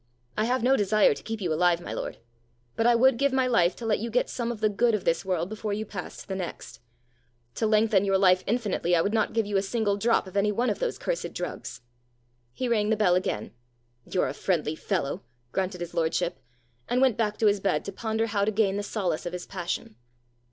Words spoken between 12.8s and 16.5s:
the bell again. "You're a friendly fellow!" grunted his lordship,